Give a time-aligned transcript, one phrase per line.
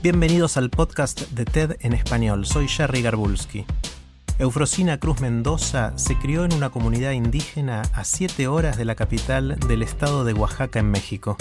[0.00, 2.46] Bienvenidos al podcast de TED en español.
[2.46, 3.66] Soy Jerry Garbulski.
[4.38, 9.58] Eufrosina Cruz Mendoza se crió en una comunidad indígena a 7 horas de la capital
[9.66, 11.36] del estado de Oaxaca en México.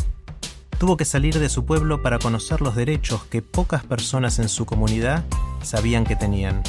[0.80, 4.66] Tuvo que salir de su pueblo para conocer los derechos que pocas personas en su
[4.66, 5.24] comunidad
[5.62, 6.64] sabían que tenían.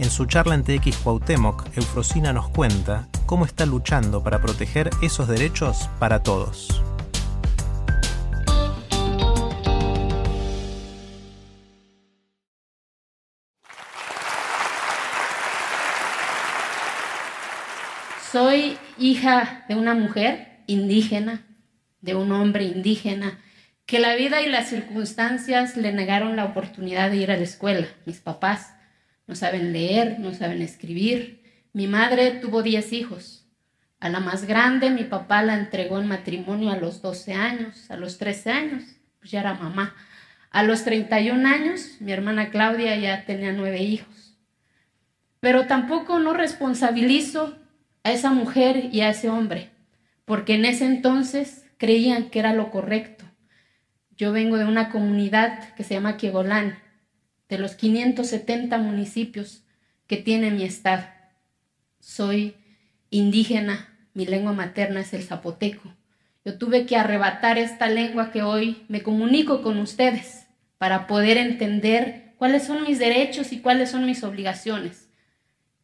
[0.00, 5.28] En su charla en TX Cuauhtémoc, Eufrosina nos cuenta cómo está luchando para proteger esos
[5.28, 6.82] derechos para todos.
[18.36, 21.46] Soy hija de una mujer indígena,
[22.02, 23.38] de un hombre indígena,
[23.86, 27.86] que la vida y las circunstancias le negaron la oportunidad de ir a la escuela.
[28.04, 28.74] Mis papás
[29.26, 31.44] no saben leer, no saben escribir.
[31.72, 33.48] Mi madre tuvo 10 hijos.
[34.00, 37.96] A la más grande mi papá la entregó en matrimonio a los 12 años, a
[37.96, 38.82] los 13 años,
[39.18, 39.94] pues ya era mamá.
[40.50, 44.36] A los 31 años mi hermana Claudia ya tenía nueve hijos.
[45.40, 47.56] Pero tampoco no responsabilizo
[48.06, 49.70] a esa mujer y a ese hombre,
[50.26, 53.24] porque en ese entonces creían que era lo correcto.
[54.16, 56.78] Yo vengo de una comunidad que se llama Kiegolán,
[57.48, 59.64] de los 570 municipios
[60.06, 61.02] que tiene mi estado.
[61.98, 62.54] Soy
[63.10, 65.92] indígena, mi lengua materna es el zapoteco.
[66.44, 70.46] Yo tuve que arrebatar esta lengua que hoy me comunico con ustedes
[70.78, 75.05] para poder entender cuáles son mis derechos y cuáles son mis obligaciones.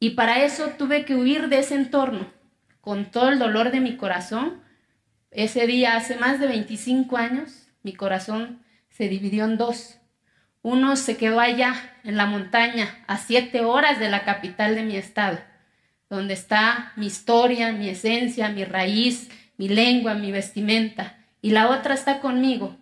[0.03, 2.27] Y para eso tuve que huir de ese entorno,
[2.81, 4.61] con todo el dolor de mi corazón.
[5.31, 10.01] Ese día, hace más de 25 años, mi corazón se dividió en dos.
[10.61, 14.97] Uno se quedó allá, en la montaña, a siete horas de la capital de mi
[14.97, 15.39] estado,
[16.11, 21.17] donde está mi historia, mi esencia, mi raíz, mi lengua, mi vestimenta.
[21.41, 22.77] Y la otra está conmigo,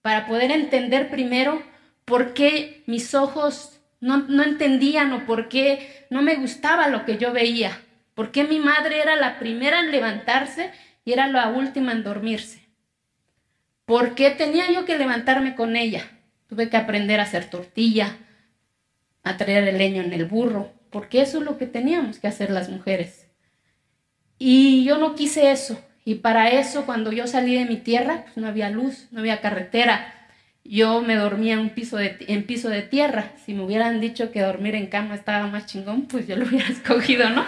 [0.00, 1.62] para poder entender primero
[2.06, 7.32] por qué mis ojos no, entendían o por qué no me gustaba lo que yo
[7.32, 7.80] veía,
[8.14, 10.72] por qué mi madre era la primera en levantarse
[11.04, 12.68] y era la última en dormirse.
[13.84, 16.10] ¿Por qué tenía yo que levantarme con ella?
[16.48, 18.16] Tuve que aprender a hacer tortilla,
[19.22, 22.50] a traer el leño en el burro, porque eso es lo que teníamos que hacer
[22.50, 23.28] las mujeres.
[24.36, 25.80] Y yo no quise eso.
[26.04, 29.40] Y para eso, cuando yo salí de mi tierra, pues no había luz, no había
[29.40, 30.21] carretera,
[30.64, 32.10] yo me dormía en, piso de,
[32.46, 33.32] piso de tierra.
[33.44, 36.68] Si me hubieran dicho que dormir en cama estaba más chingón, pues yo lo hubiera
[36.70, 37.44] escogido, ¿no?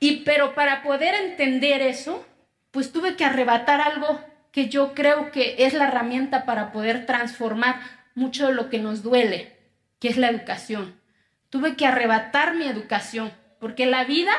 [0.00, 2.26] Y pero para poder entender eso,
[2.70, 4.20] pues tuve que arrebatar algo
[4.52, 7.80] que yo creo que es la herramienta para poder transformar
[8.14, 9.56] mucho de lo que nos duele,
[10.00, 10.98] que es la educación.
[11.50, 14.32] Tuve que arrebatar mi educación, porque la vida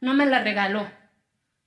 [0.00, 0.90] no me la regaló.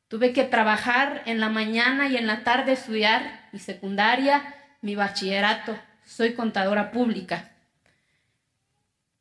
[0.07, 4.43] Tuve que trabajar en la mañana y en la tarde estudiar mi secundaria,
[4.81, 7.51] mi bachillerato, soy contadora pública.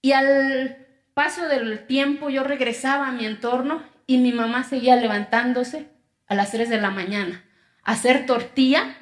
[0.03, 5.87] Y al paso del tiempo yo regresaba a mi entorno y mi mamá seguía levantándose
[6.27, 7.45] a las 3 de la mañana
[7.83, 8.97] a hacer tortilla,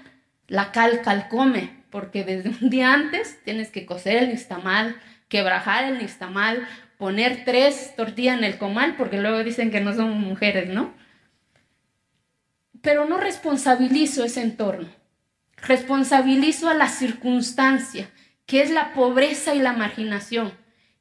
[0.47, 4.97] la cal calcome, porque desde un día antes tienes que cocer el nixtamal,
[5.29, 10.17] quebrajar el nixtamal, poner tres tortillas en el comal, porque luego dicen que no somos
[10.17, 10.93] mujeres, ¿no?
[12.83, 14.89] Pero no responsabilizo ese entorno.
[15.67, 18.11] Responsabilizo a la circunstancia,
[18.47, 20.53] que es la pobreza y la marginación.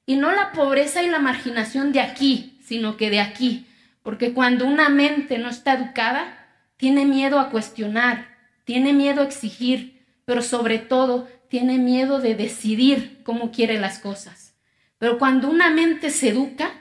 [0.06, 3.68] Y no la pobreza y la marginación de aquí, sino que de aquí.
[4.04, 6.48] Porque cuando una mente no está educada,
[6.78, 8.28] tiene miedo a cuestionar,
[8.64, 14.56] tiene miedo a exigir, pero sobre todo tiene miedo de decidir cómo quiere las cosas.
[14.98, 16.72] Pero cuando una mente se educa,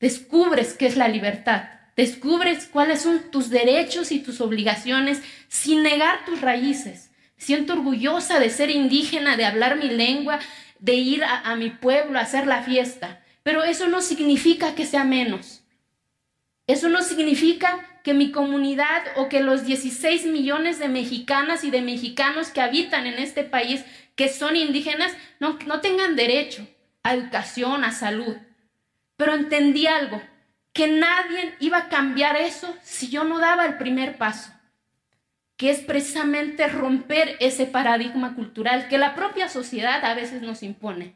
[0.00, 1.64] descubres qué es la libertad,
[1.96, 8.50] descubres cuáles son tus derechos y tus obligaciones sin negar tus raíces Siento orgullosa de
[8.50, 10.38] ser indígena, de hablar mi lengua,
[10.78, 13.20] de ir a, mi pueblo a hacer la fiesta.
[13.42, 15.62] Pero eso no significa que sea menos.
[16.66, 21.82] Eso no significa que mi comunidad o que los 16 millones de mexicanas y de
[21.82, 23.84] mexicanos que habitan en este país,
[24.14, 26.66] que son indígenas, no tengan derecho
[27.02, 28.36] a educación, a salud.
[29.16, 30.20] Pero entendí algo,
[30.72, 34.50] que nadie iba a cambiar eso si yo no daba el primer paso,
[35.56, 41.14] que es precisamente romper ese paradigma cultural que la propia sociedad a veces nos impone.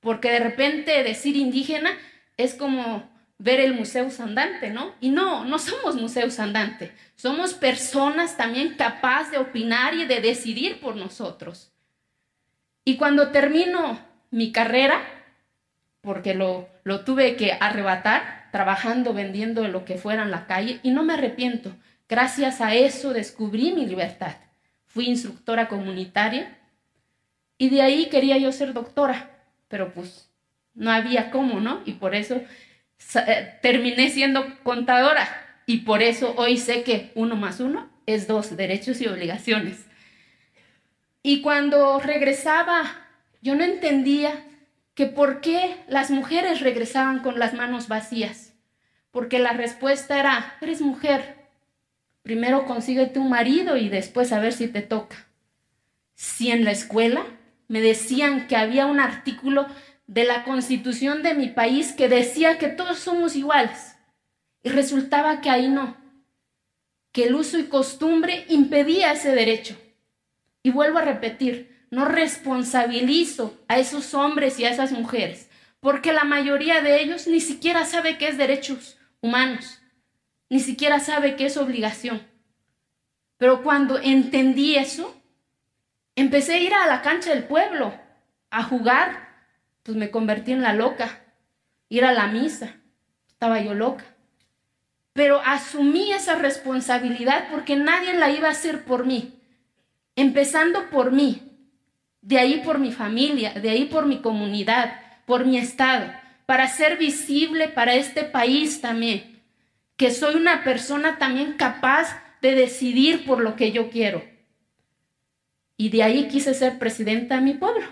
[0.00, 1.90] Porque de repente decir indígena
[2.36, 4.94] es como ver el museo andante, ¿no?
[5.00, 10.80] Y no, no somos museos andante, somos personas también capaces de opinar y de decidir
[10.80, 11.72] por nosotros.
[12.84, 13.98] Y cuando termino
[14.30, 15.02] mi carrera,
[16.00, 20.90] porque lo, lo tuve que arrebatar, trabajando, vendiendo lo que fuera en la calle, y
[20.90, 21.74] no me arrepiento.
[22.08, 24.36] Gracias a eso descubrí mi libertad.
[24.86, 26.58] Fui instructora comunitaria
[27.58, 29.30] y de ahí quería yo ser doctora,
[29.68, 30.30] pero pues
[30.74, 31.82] no había cómo, ¿no?
[31.84, 32.40] Y por eso
[33.26, 35.28] eh, terminé siendo contadora
[35.66, 39.86] y por eso hoy sé que uno más uno es dos, derechos y obligaciones.
[41.22, 42.84] Y cuando regresaba,
[43.40, 44.44] yo no entendía
[44.94, 48.52] que por qué las mujeres regresaban con las manos vacías.
[49.10, 51.43] Porque la respuesta era, eres mujer,
[52.24, 55.28] primero consíguete un marido y después a ver si te toca.
[56.14, 57.24] Si en la escuela
[57.68, 59.66] me decían que había un artículo
[60.06, 63.94] de la constitución de mi país que decía que todos somos iguales.
[64.62, 65.96] Y resultaba que ahí no,
[67.12, 69.78] que el uso y costumbre impedía ese derecho.
[70.62, 75.50] Y vuelvo a repetir, no responsabilizo a esos hombres y a esas mujeres,
[75.80, 79.78] porque la mayoría de ellos ni siquiera sabe qué es derechos humanos,
[80.48, 82.22] ni siquiera sabe qué es obligación.
[83.38, 85.14] Pero cuando entendí eso,
[86.16, 87.94] empecé a ir a la cancha del pueblo,
[88.50, 89.28] a jugar,
[89.82, 91.20] pues me convertí en la loca.
[91.88, 92.76] Ir a la misa,
[93.28, 94.04] estaba yo loca.
[95.12, 99.38] Pero asumí esa responsabilidad porque nadie la iba a hacer por mí.
[100.16, 101.42] Empezando por mí,
[102.20, 106.12] de ahí por mi familia, de ahí por mi comunidad, por mi estado,
[106.46, 109.33] para ser visible para este país también,
[109.96, 114.24] que soy una persona también capaz de decidir por lo que yo quiero.
[115.76, 117.86] Y de ahí quise ser presidenta de mi pueblo,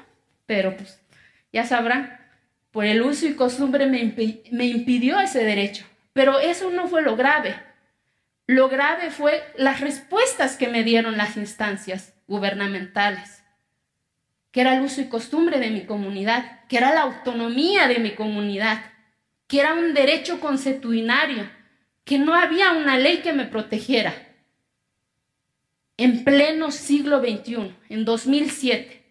[0.47, 1.01] pero pues
[1.53, 2.19] ya sabrán,
[2.71, 3.99] por el uso y costumbre me,
[4.67, 5.85] impidió ese derecho.
[6.13, 7.55] Pero eso no fue lo grave.
[8.47, 13.43] Lo grave fue las respuestas que me dieron las instancias gubernamentales,
[14.51, 18.15] que era el uso y costumbre de mi comunidad, que era la autonomía de mi
[18.15, 18.83] comunidad,
[19.47, 21.49] que era un derecho consuetudinario,
[22.05, 24.15] que no había una ley que me protegiera.
[25.97, 29.03] En pleno siglo XXI, en 2007,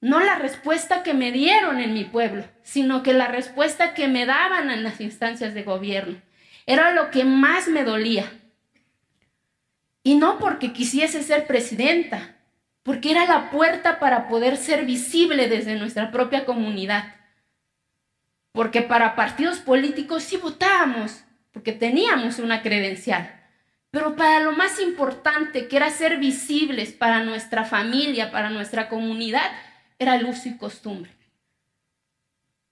[0.00, 4.26] no la respuesta que me dieron en mi pueblo, sino que la respuesta que me
[4.26, 6.20] daban en las instancias de gobierno.
[6.66, 8.30] Era lo que más me dolía.
[10.02, 12.36] Y no porque quisiese ser presidenta,
[12.82, 17.14] porque era la puerta para poder ser visible desde nuestra propia comunidad.
[18.50, 23.38] Porque para partidos políticos sí votábamos, porque teníamos una credencial.
[23.90, 29.50] Pero para lo más importante, que era ser visibles para nuestra familia, para nuestra comunidad,
[29.98, 31.12] era el uso y costumbre.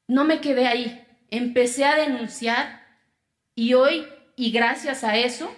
[0.09, 2.81] No me quedé ahí, empecé a denunciar
[3.55, 5.55] y hoy, y gracias a eso,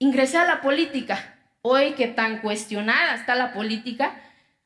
[0.00, 1.36] ingresé a la política.
[1.62, 4.20] Hoy que tan cuestionada está la política,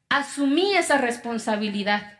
[0.09, 2.19] asumí esa responsabilidad.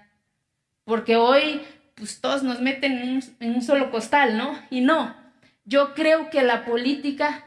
[0.85, 1.63] Porque hoy,
[1.95, 4.61] pues todos nos meten en un, en un solo costal, ¿no?
[4.69, 5.24] Y no,
[5.65, 7.45] yo creo que la política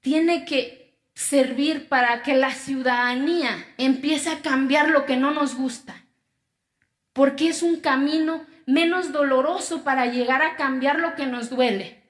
[0.00, 6.04] tiene que servir para que la ciudadanía empiece a cambiar lo que no nos gusta,
[7.12, 12.02] porque es un camino menos doloroso para llegar a cambiar lo que nos duele.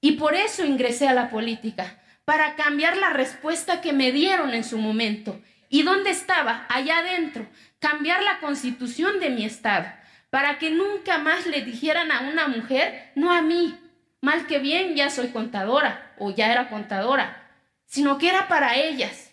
[0.00, 4.64] Y por eso ingresé a la política, para cambiar la respuesta que me dieron en
[4.64, 5.40] su momento.
[5.68, 6.66] ¿Y dónde estaba?
[6.68, 7.46] Allá adentro.
[7.78, 9.86] Cambiar la constitución de mi estado,
[10.30, 13.78] para que nunca más le dijeran a una mujer, no a mí,
[14.20, 17.50] mal que bien ya soy contadora o ya era contadora,
[17.86, 19.30] sino que era para ellas,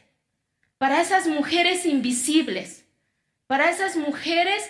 [0.78, 2.86] para esas mujeres invisibles,
[3.48, 4.64] para esas mujeres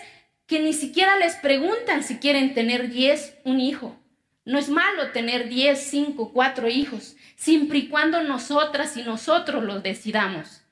[0.46, 3.96] que ni siquiera les preguntan si quieren tener 10, un hijo.
[4.44, 9.82] No es malo tener 10, 5, 4 hijos, siempre y cuando nosotras y nosotros los
[9.82, 10.62] decidamos.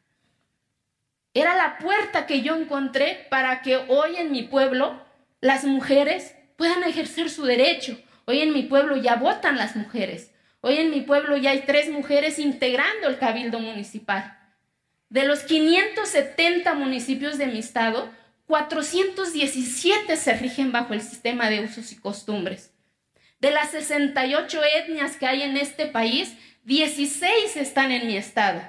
[1.34, 5.04] Era la puerta que yo encontré para que hoy en mi pueblo
[5.40, 7.98] las mujeres puedan ejercer su derecho.
[8.26, 10.30] Hoy en mi pueblo ya votan las mujeres.
[10.60, 14.38] Hoy en mi pueblo ya hay tres mujeres integrando el cabildo municipal.
[15.10, 18.10] De los 570 municipios de mi estado,
[18.46, 22.72] 417 se rigen bajo el sistema de usos y costumbres.
[23.40, 28.62] De las 68 etnias que hay en este país, 16 están en mi estado.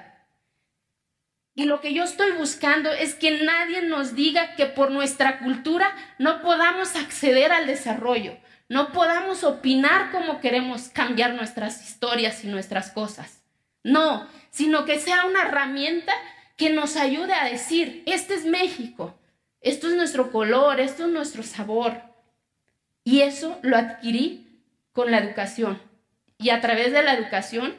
[1.54, 5.96] Y lo que yo estoy buscando es que nadie nos diga que por nuestra cultura
[6.18, 8.36] no podamos acceder al desarrollo,
[8.68, 13.42] no podamos opinar como queremos cambiar nuestras historias y nuestras cosas.
[13.84, 16.12] No, sino que sea una herramienta
[16.56, 19.16] que nos ayude a decir, este es México,
[19.60, 22.02] esto es nuestro color, esto es nuestro sabor.
[23.04, 25.80] Y eso lo adquirí con la educación.
[26.38, 27.76] Y a través de la educación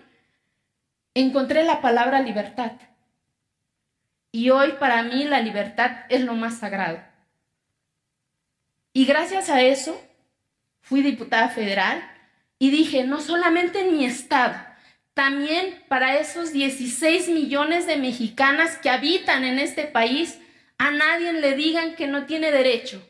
[1.13, 2.73] encontré la palabra libertad.
[4.31, 6.99] Y hoy para mí la libertad es lo más sagrado.
[8.93, 9.99] Y gracias a eso
[10.87, 12.03] fui diputada federal
[12.59, 14.55] y dije, no solamente en mi estado,
[15.13, 20.39] también para esos 16 millones de mexicanas que habitan en este país,
[20.77, 23.01] a nadie le digan que no tiene derecho.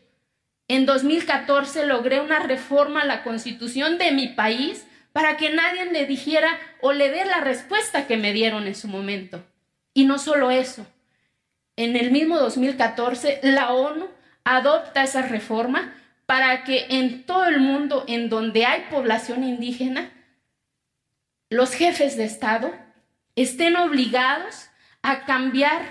[0.69, 6.05] En 2014 logré una reforma a la constitución de mi país para que nadie le
[6.05, 9.43] dijera o le dé la respuesta que me dieron en su momento.
[9.93, 10.85] Y no solo eso,
[11.75, 14.07] en el mismo 2014 la ONU
[14.43, 15.93] adopta esa reforma
[16.27, 20.11] para que en todo el mundo en donde hay población indígena,
[21.49, 22.75] los jefes de Estado
[23.37, 24.69] estén obligados
[25.01, 25.81] a cambiar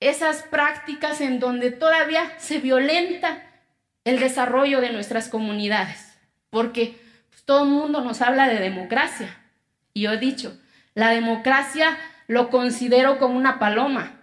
[0.00, 3.42] esas prácticas en donde todavía se violenta
[4.04, 6.18] el desarrollo de nuestras comunidades,
[6.48, 9.38] porque pues, todo el mundo nos habla de democracia.
[9.92, 10.58] Y yo he dicho,
[10.94, 14.18] la democracia lo considero como una paloma,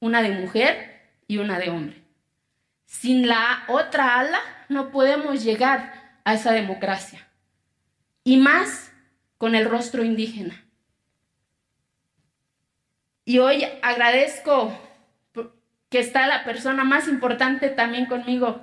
[0.00, 2.01] una de mujer y una de hombre.
[2.92, 7.26] Sin la otra ala no podemos llegar a esa democracia.
[8.22, 8.92] Y más
[9.38, 10.62] con el rostro indígena.
[13.24, 14.78] Y hoy agradezco
[15.88, 18.62] que está la persona más importante también conmigo,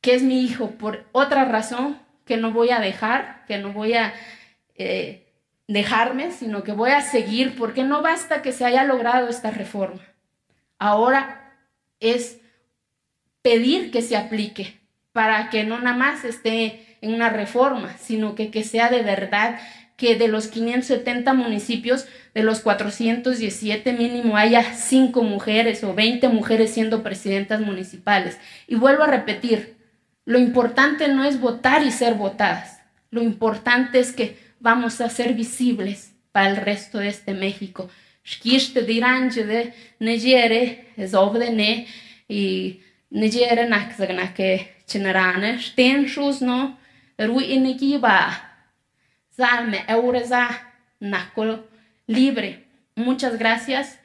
[0.00, 3.94] que es mi hijo, por otra razón que no voy a dejar, que no voy
[3.94, 4.12] a
[4.74, 5.32] eh,
[5.68, 10.02] dejarme, sino que voy a seguir, porque no basta que se haya logrado esta reforma.
[10.76, 11.54] Ahora
[12.00, 12.40] es
[13.42, 14.78] pedir que se aplique
[15.12, 19.58] para que no nada más esté en una reforma, sino que, que sea de verdad
[19.96, 26.70] que de los 570 municipios, de los 417 mínimo haya 5 mujeres o 20 mujeres
[26.70, 28.38] siendo presidentas municipales.
[28.66, 29.76] Y vuelvo a repetir,
[30.24, 32.80] lo importante no es votar y ser votadas,
[33.10, 37.90] lo importante es que vamos a ser visibles para el resto de este México.
[42.28, 42.80] Y
[43.10, 46.78] Nigeria nak que chinarane sten shus no
[47.18, 48.30] ru iniki ba
[49.36, 50.48] salme eureza
[51.00, 51.64] naco
[52.06, 52.64] libre.
[52.94, 53.98] Muchas gracias.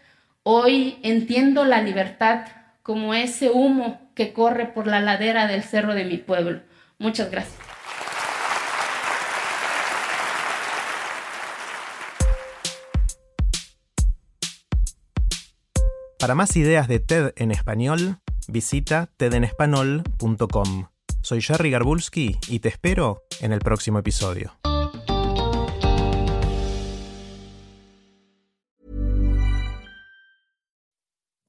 [0.43, 2.47] Hoy entiendo la libertad
[2.81, 6.61] como ese humo que corre por la ladera del cerro de mi pueblo.
[6.97, 7.59] Muchas gracias.
[16.19, 20.87] Para más ideas de TED en español, visita tedenespanol.com.
[21.21, 24.51] Soy Jerry Garbulski y te espero en el próximo episodio.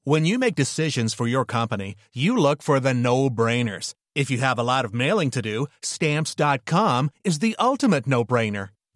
[0.03, 3.93] When you make decisions for your company, you look for the no-brainers.
[4.15, 8.69] If you have a lot of mailing to do, stamps.com is the ultimate no-brainer.